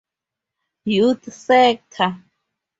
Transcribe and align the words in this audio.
Youth 0.83 1.31
Sector. 1.31 2.23